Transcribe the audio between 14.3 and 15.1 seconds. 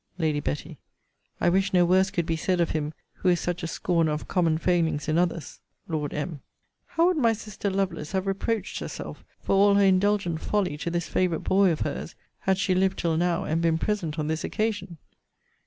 occasion!